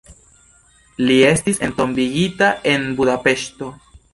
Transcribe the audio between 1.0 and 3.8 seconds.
Li estis entombigita en Budapeŝto.